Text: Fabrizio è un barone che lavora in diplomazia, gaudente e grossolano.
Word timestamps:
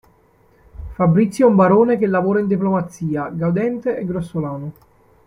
Fabrizio 0.95 1.45
è 1.45 1.49
un 1.51 1.55
barone 1.55 1.99
che 1.99 2.07
lavora 2.07 2.39
in 2.39 2.47
diplomazia, 2.47 3.29
gaudente 3.29 3.99
e 3.99 4.03
grossolano. 4.03 4.73